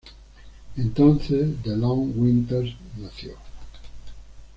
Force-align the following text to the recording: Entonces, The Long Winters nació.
Entonces, 0.77 1.61
The 1.61 1.75
Long 1.77 2.13
Winters 2.17 2.73
nació. 2.97 3.33